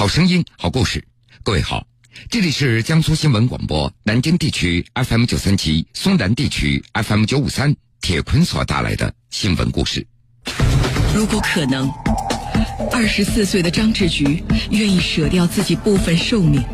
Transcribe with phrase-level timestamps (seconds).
[0.00, 1.04] 好声音，好故事。
[1.42, 1.86] 各位好，
[2.30, 7.76] 这里是江苏新闻广播南京地区 FM 九三七、松南地区 FM 九五三。
[8.00, 10.06] 铁坤所带来的新闻故事。
[11.14, 11.86] 如果可能，
[12.90, 16.64] 二十四岁的张志菊愿意舍掉自己部分寿命，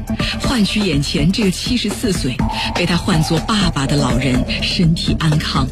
[0.41, 2.33] 换取眼前这个七十四岁
[2.77, 5.67] 被他唤作爸爸的老人身体安康。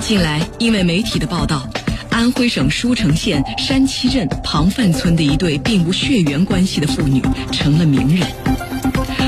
[0.00, 1.68] 近来，因为媒体的报道。
[2.10, 8.26] 安徽省舒城县山七镇庞范村的一对并无血缘关系的父女成了名人。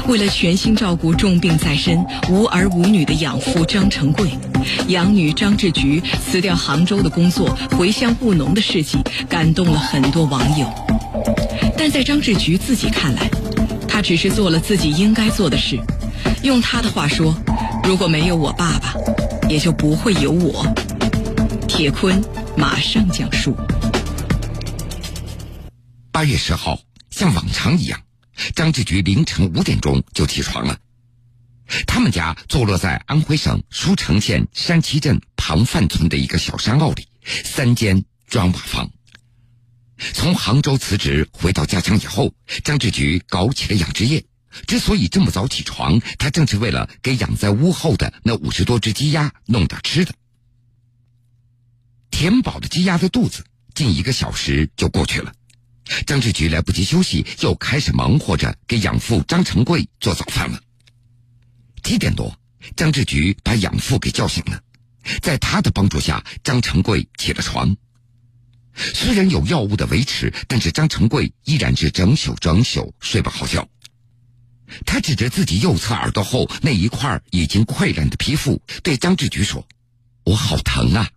[0.09, 4.29] 为了全心照顾重病在身、无儿无女的养父张成贵，
[4.89, 10.67] 养女张志菊辞掉杭州的工作，回乡务农的事迹感动了很多网友。
[11.79, 13.31] 但在张志菊自己看来，
[13.89, 15.79] 她只是做了自己应该做的事。
[16.43, 17.35] 用她的话说
[17.85, 18.95] ：“如果没有我爸爸，
[19.49, 20.67] 也就不会有我。”
[21.69, 22.23] 铁坤。
[22.57, 23.57] 马上讲述。
[26.11, 28.01] 八月十号，像往常一样，
[28.55, 30.79] 张志菊凌晨五点钟就起床了。
[31.87, 38.91] 他们家坐落在安徽省舒城县山七镇庞范村的一个小山坳里，三间砖瓦房。
[40.13, 44.25] 从杭州辞职回到家乡以后，张志菊搞起了养殖业。
[44.67, 50.13] 之所以这么早起床，他正是为了给养在屋后的那五十多只鸡鸭弄点吃的。
[52.13, 55.33] 填饱了鸡鸭的肚子，近一个小时就过去了。
[56.07, 60.61] 张志菊来不及休息，又开始忙活着给养父张成贵做早饭了。
[61.83, 62.39] 七点多，
[62.77, 64.61] 张志菊把养父给叫醒了，
[65.21, 67.77] 在他的帮助下，张成贵起了床。
[68.75, 73.69] 虽然有药物的维持，但是张成贵依然是整宿整宿睡不好觉。
[74.87, 79.67] 他指着自己右侧耳朵后那一块已经溃烂的皮肤，对张志菊说
[80.25, 81.11] ：“我好疼啊！”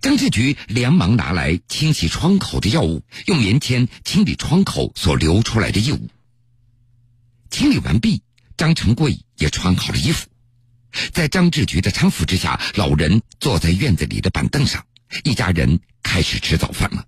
[0.00, 6.08] 张志菊连忙拿来清洗窗口的药物，用棉签清理窗口所流出来的异物。
[7.50, 8.22] 清理完毕，
[8.56, 10.28] 张成贵也穿好了衣服，
[11.12, 14.84] 在张志菊的搀扶之下，老人坐在院子里的板凳上，
[15.24, 17.04] 一家人开始吃早饭了。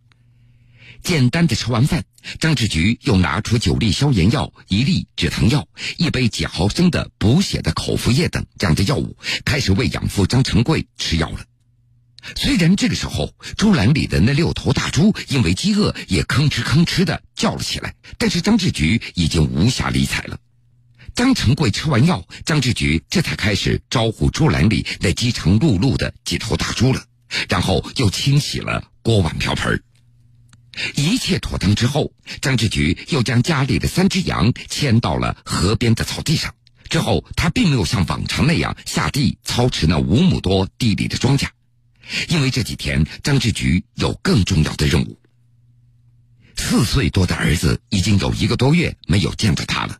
[1.02, 2.04] 简单的吃完饭，
[2.38, 5.66] 张志菊又拿出九粒消炎药、一粒止疼药、
[5.96, 11.40] 一杯几毫升的补血的口服液等这样的药物，开始为养父张成贵吃药了。
[12.36, 20.38] 虽然这个时候猪栏里的那六头大猪因为饥饿也吭哧吭哧的叫了起来，但是张志菊已经无暇理睬了。
[21.14, 27.02] 张成贵吃完药，张志菊这才开始招呼猪栏里那饥肠辘辘的几头大猪了，
[27.48, 29.82] 然后又清洗了锅碗瓢盆。
[30.94, 36.54] 一切妥当之后，张志菊又将家里的三只羊牵到了河边的草地上。
[36.88, 41.48] 之后，他并没有像往常那样下地操持那五亩多地里的庄稼。
[42.28, 45.18] 因为这几天张志菊有更重要的任务。
[46.56, 49.98] 四岁多的儿子已经有一个多月没有见着他了，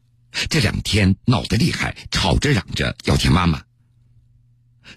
[0.48, 3.62] 这两天闹得厉害，吵着嚷着要见妈妈。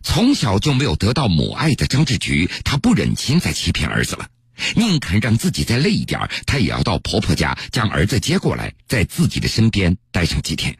[0.01, 4.27] 从小就没有得到母爱的张志菊，她不忍心再欺骗儿子了，
[4.75, 10.77] 宁肯让自己再累一点，她也要到婆婆家将儿子接过来，在自己的身边待上几天。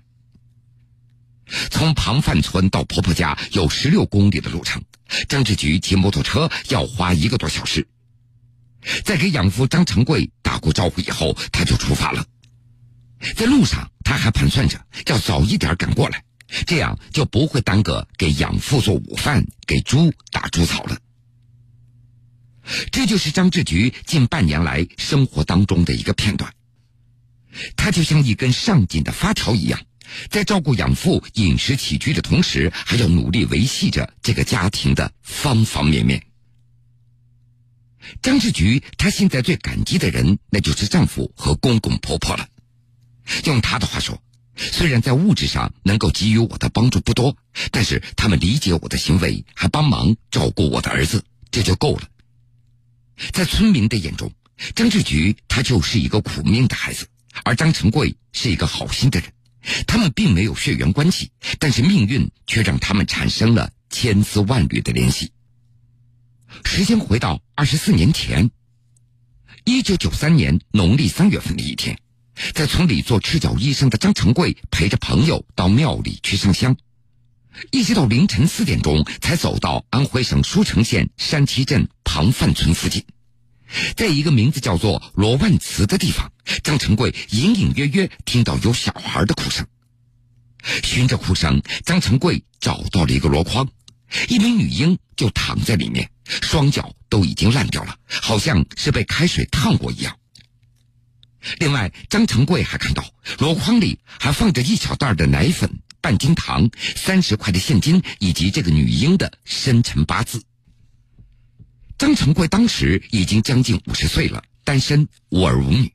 [1.69, 4.83] 从庞范村到婆婆家有十六公里的路程。
[5.27, 7.87] 张志菊骑摩托车要花一个多小时，
[9.03, 12.25] 在给养父张成贵打过招呼以后，他就出发了。
[13.35, 16.23] 在路上，他还盘算着要早一点赶过来，
[16.65, 20.97] 这样就不会耽搁给养父做午饭、给猪打猪草了。
[22.91, 26.53] 这就是张志菊近半年来生活当中的一个片段。
[27.75, 29.79] 他就像一根上紧的发条一样。
[30.29, 36.23] 在照顾养父饮食起居的同时，还要努力维系着这个家庭的方方面面。
[38.21, 42.47] 张志菊，她现在最感激的人，那就是丈夫和公公婆婆了。
[43.45, 44.21] 用她的话说，
[44.55, 47.37] 虽然在物质上能够给予我的帮助不多，
[47.71, 52.03] 但是他们理解我的行为，还帮忙照顾我的儿子，这就够了。
[53.31, 54.31] 在村民的眼中，
[54.75, 57.07] 张志菊她就是一个苦命的孩子，
[57.43, 59.31] 而张成贵是一个好心的人。
[59.87, 65.31] 他们并没有血缘关系，但是命运却让他们产生了千丝万缕的联系。
[66.63, 68.51] 时间回到二十四年前，
[69.63, 71.97] 一九九三年农历三月份的一天，
[72.53, 76.75] 在村里做赤脚医生的张成贵陪着朋友到庙里去上香，
[77.71, 83.03] 一直到凌晨四点钟才走到安徽省舒城县山七镇庞范村附近。
[83.95, 86.31] 在一个名字叫做罗万慈的地方，
[86.63, 89.65] 张成贵隐隐约约听到有小孩的哭声。
[90.83, 93.67] 循着哭声，张成贵找到了一个箩筐，
[94.29, 100.17] 一名女婴就躺在里面，双脚都已经烂掉了，好像是被开水烫过一样。
[101.59, 103.03] 另外，张成贵还看到
[103.37, 110.41] 箩筐里还放着一小袋的奶粉、半斤糖、三十块的现金，以及这个女婴的生辰八字。
[111.97, 115.93] 张成贵当时已经将近五十岁了，单身，无儿无女。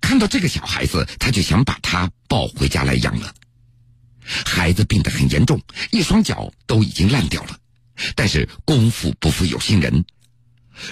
[0.00, 3.34] 看到这个小孩子，他就想把他抱回家来养了。
[4.20, 5.60] 孩子病得很严重，
[5.90, 7.58] 一双脚都已经烂掉了。
[8.14, 10.04] 但是功夫不负有心人。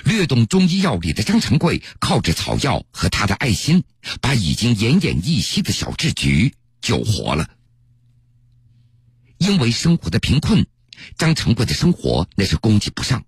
[0.04, 3.84] 略懂中医药理的张成贵，靠着草药和他的爱心，
[4.20, 7.48] 把已经奄奄一息的小智菊救活了。
[9.38, 10.66] 因为生活的贫困，
[11.16, 13.24] 张成贵的生活那是供给不上，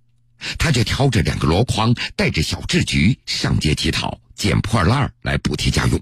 [0.58, 6.00] 他就挑着两个箩筐，带着小智菊上街乞讨，捡破烂来补贴家用。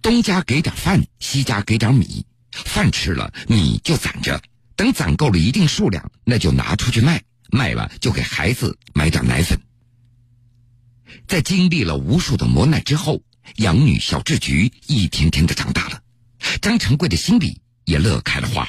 [0.00, 4.40] 东家给点饭，西家给点米，饭吃了，米就攒着，
[4.76, 7.22] 等攒够了一定数量，那就拿出去卖。
[7.54, 9.60] 卖了就给孩子买点奶粉。
[11.28, 13.20] 在经历了无数的磨难之后，
[13.56, 16.00] 养女小智菊一天天的长大了，
[16.62, 18.66] 张成贵的心里也乐开了花。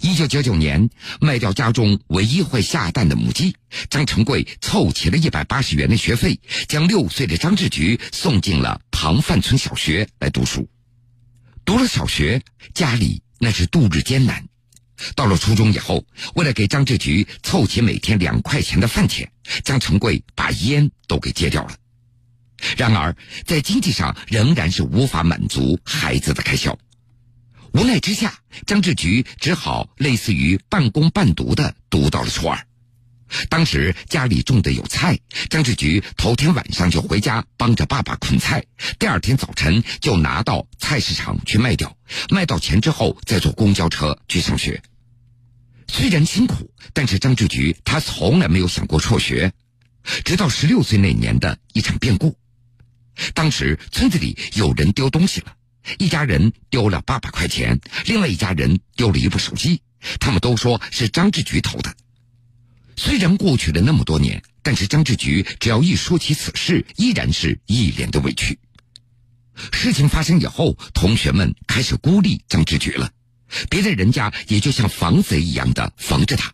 [0.00, 0.88] 一九九九年，
[1.20, 3.56] 卖掉家中唯一会下蛋的母鸡，
[3.88, 6.38] 张成贵凑齐了一百八十元的学费，
[6.68, 10.68] 将六岁的张志菊送进了庞范村小学来读书。
[11.64, 12.42] 读了小学，
[12.74, 14.44] 家里那是度日艰难。
[15.14, 16.04] 到了初中以后，
[16.34, 19.30] 为了给张志菊凑齐每天两块钱的饭钱，
[19.64, 21.74] 张成贵把烟都给戒掉了。
[22.76, 23.16] 然而，
[23.46, 26.78] 在经济上仍然是无法满足孩子的开销。
[27.72, 32.66] 无奈之下，张志菊只好类似于半工半读的读到了初二。
[33.48, 35.18] 当时家里种的有菜，
[35.48, 38.64] 张志菊头天晚上就回家帮着爸爸捆菜，
[38.98, 41.96] 第二天早晨就拿到菜市场去卖掉，
[42.28, 44.82] 卖到钱之后再坐公交车去上学。
[45.86, 49.52] 虽然辛苦，但是张志菊他从来没有想过辍学。
[50.24, 52.36] 直到十六岁那年的一场变故，
[53.34, 55.54] 当时村子里有人丢东西了，
[55.98, 59.80] 一家人丢了八百块钱，另外一家人丢了一部手机，
[60.18, 61.94] 他们都说是张志菊偷的。
[62.96, 68.58] 虽然过去了那么多年，但是张志菊只要一说起此事，依然是一脸的委屈。
[69.72, 73.10] 事情发生以后，同学们开始孤立张志菊了。
[73.68, 76.52] 别的人家也就像防贼一样的防着他。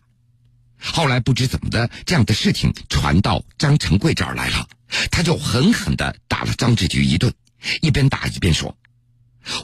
[0.79, 4.67] 后来不知怎么的，这样的事情传到张成贵这儿来了，
[5.11, 7.33] 他就狠狠的打了张志菊一顿，
[7.81, 8.75] 一边打一边说：“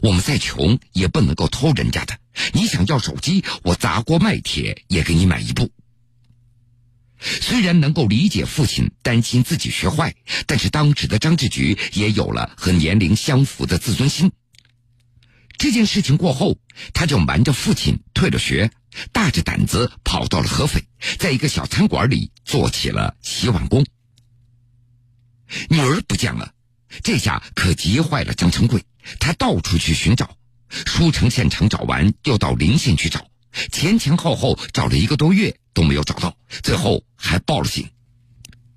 [0.02, 2.18] 我们再穷也不能够偷人家的。
[2.54, 5.72] 你想要手机，我砸锅卖铁也给你买一部。”
[7.20, 10.14] 虽然能够理解父亲担心自己学坏，
[10.46, 14.32] 但是当时的张志菊也有了和年龄相符的自尊心。
[15.58, 16.58] 这件事情过后，
[16.94, 18.72] 他就瞒着父亲退了学，
[19.14, 20.84] 大着胆子跑到了合肥，
[21.18, 23.86] 在一个小餐馆里做起了洗碗工。
[25.70, 26.52] 女儿不见了，
[27.04, 28.84] 这下可急坏了张成贵。
[29.20, 30.38] 他到处去寻找，
[30.70, 33.28] 舒城县城找完，又到临县去找，
[33.72, 37.90] 前前后后找了一个多月都没有找到，最后还报了警。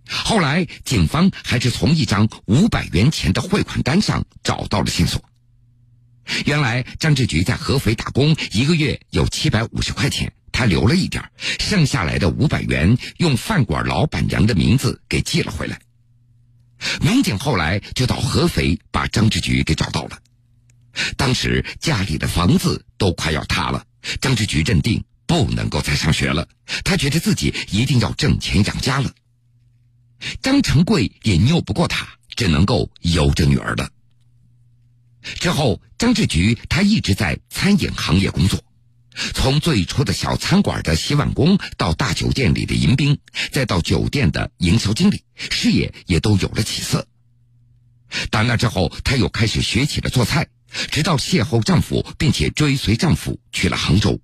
[0.09, 5.21] 后来警方还是从一张五百元钱的汇款单上找到了线索。
[6.45, 11.25] 原来张志菊在合肥打工，一个月有七百五十块钱，他留了一点
[11.59, 15.79] 剩下来的五百元用饭馆老板娘的名字给寄了回来。
[17.01, 20.19] 民警后来就到合肥把张志菊给找到了。
[21.17, 23.85] 当时家里的房子都快要塌了，
[24.21, 26.49] 张志菊认定不能够再上学了，
[26.85, 29.13] 他觉得自己一定要挣钱养家了。
[30.41, 33.91] 张成贵也拗不过他，只能够由着女儿了。
[35.41, 38.63] 之后，张志菊他一直在餐饮行业工作，
[39.35, 43.19] 从最初的小餐馆的洗碗工，到大酒店里的迎宾，
[43.51, 47.07] 再到酒店的营销经理，事业也都有了起色。
[48.31, 50.49] 打那之后，她又开始学起了做菜，
[50.91, 54.21] 直到邂逅丈夫，并且追随丈夫去了杭州。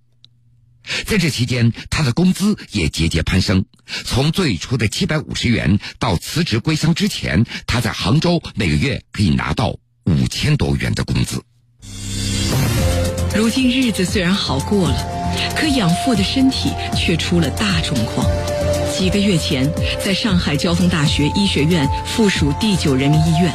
[1.06, 3.64] 在这期间，她的工资也节节攀升，
[4.04, 9.78] 从最初的七百五十元，到辞职归乡之前，她在杭州每个月可以拿到。
[10.04, 11.40] 五千多元的工资。
[13.34, 14.94] 如今日子虽然好过了，
[15.56, 18.26] 可养父的身体却出了大状况。
[18.94, 19.66] 几个月前，
[20.04, 23.52] 在上海交通大学医学院附属第九人民医院，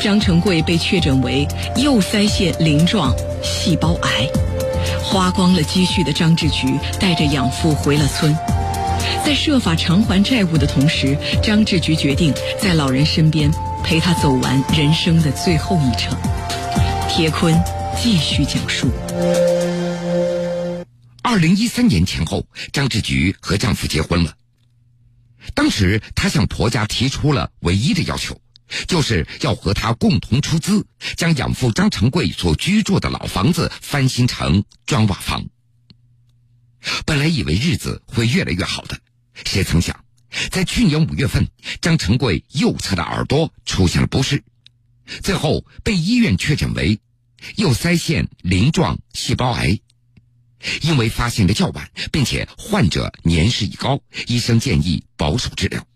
[0.00, 3.12] 张成贵被确诊为右腮腺鳞状
[3.42, 4.28] 细胞癌。
[5.02, 8.32] 花光了积蓄的张志菊带着养父回了村，
[9.26, 13.50] 在设法偿还债务的同时，张志菊决定在老人身边。
[13.82, 16.14] 陪他走完人生的最后一程。
[17.08, 17.58] 铁坤
[18.02, 18.90] 继续讲述：
[21.22, 24.34] 二零一三年前后，张志菊和丈夫结婚了。
[25.54, 28.40] 当时她向婆家提出了唯一的要求，
[28.88, 30.86] 就是要和他共同出资，
[31.18, 35.44] 将养父张成贵所居住的老房子翻新成砖瓦房。
[37.04, 38.98] 本来以为日子会越来越好的，
[39.44, 40.02] 谁曾想，
[40.50, 41.46] 在去年五月份，
[41.82, 44.42] 张成贵右侧的耳朵出现了不适，
[45.22, 46.98] 最后被医院确诊为
[47.56, 49.80] 右腮腺鳞状细胞癌。
[50.82, 55.86] 因为发现的较晚，并且患者年事已高，医生建议保守治疗。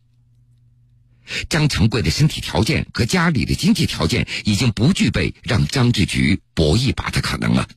[1.51, 7.69] 张成贵的身体条件和家里的经济条件已经不具备让张志菊搏一把的可能了。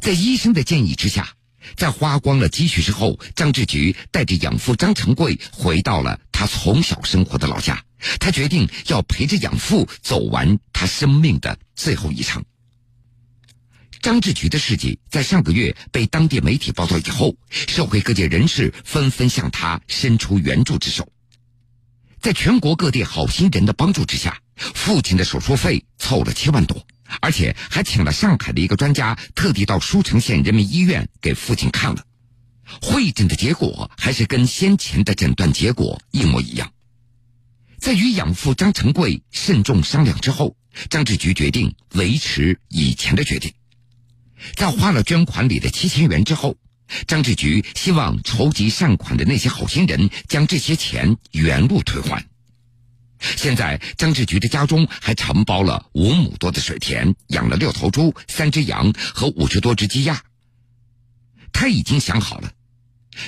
[0.00, 1.34] 在医生的建议之下。
[1.76, 7.82] 在花光了积蓄之后，张志菊带着养父张成贵回到了他从小生活的老家。
[8.20, 12.44] 他决定要陪着养父走完他生命的最后一程。
[14.02, 21.08] 张志菊的事迹在上个月被当地媒体报道以后，社会各界人士纷纷向他伸出援助之手。
[22.20, 26.86] 在全国各地好心人的帮助之下，父亲的手术费凑了七万多。
[27.20, 32.04] 而且还请了上海的一个专家，特地到舒城县人民医院给父亲看了。
[32.80, 36.72] 会诊的结果还是跟先前的诊断结果一模一样。
[37.78, 40.56] 在与养父张成贵慎重商量之后，
[40.88, 43.52] 张志菊决定维持以前的决定。
[44.54, 46.56] 在花了捐款里的七千元之后，
[47.06, 52.26] 张志菊希望筹集善款的那些好心人将这些钱原路退还。
[53.36, 60.22] 现在，张志菊的家中还承包了五亩多的水田，养了六头猪、三只羊和五十多只鸡鸭。
[61.52, 62.52] 他已经想好了，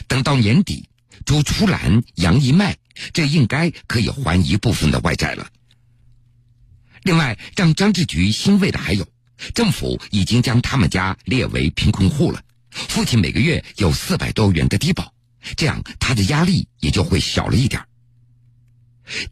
[0.07, 0.89] 等到年底，
[1.25, 2.77] 猪出栏，羊一卖，
[3.13, 5.49] 这应该可以还一部分的外债了。
[7.03, 9.07] 另外，让张志菊欣慰的还有，
[9.55, 15.15] 政府已经将他们家列为贫困户了，父亲每个月有四百多元的低保，
[15.57, 17.83] 这样他的压力也就会小了一点。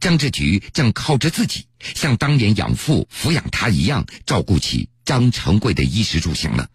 [0.00, 6.68] 张志菊正靠着自己，像当年养父抚养他一样，照顾起张成贵的衣食住行了。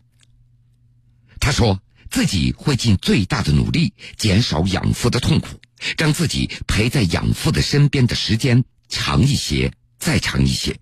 [1.40, 5.60] 他说自己会尽最大的努力，减少养父的痛苦，
[5.98, 10.78] 让自己陪在养父的身边的时间长一些，再长一些。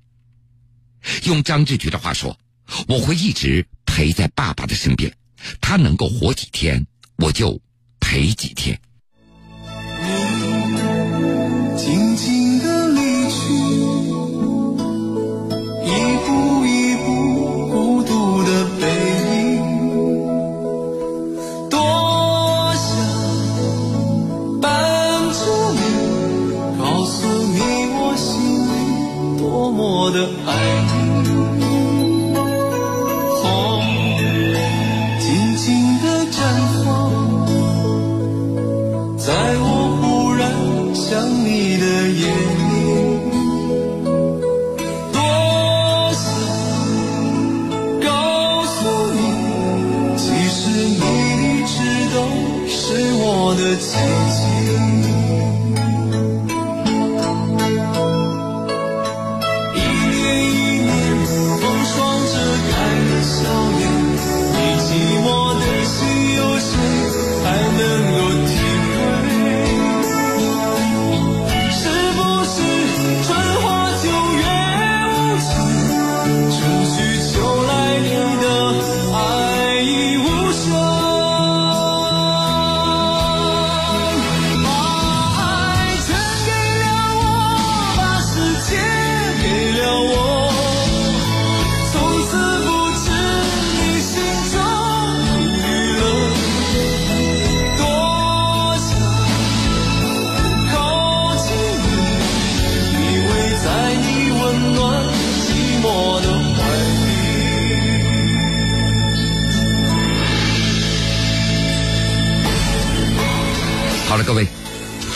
[1.25, 2.37] 用张志菊的话说
[2.89, 5.15] ：“我会一直陪在爸爸的身边，
[5.61, 6.85] 他能够活几天，
[7.17, 7.61] 我就
[7.99, 8.79] 陪几天。”
[11.77, 12.36] 静静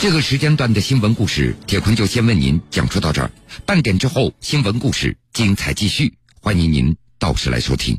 [0.02, 3.30] 这个时间段的新闻故事，铁坤就先为您讲述到这儿。
[3.64, 7.96] 半点之后，新闻故事精彩继续，欢迎您到时来收听。